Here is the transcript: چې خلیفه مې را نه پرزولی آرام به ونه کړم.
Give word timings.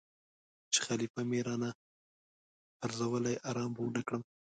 چې 0.71 0.79
خلیفه 0.87 1.21
مې 1.29 1.39
را 1.47 1.55
نه 1.63 1.69
پرزولی 2.79 3.35
آرام 3.49 3.69
به 3.75 3.81
ونه 3.85 4.01
کړم. 4.07 4.21